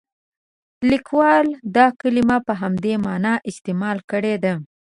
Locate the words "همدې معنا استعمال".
2.61-3.97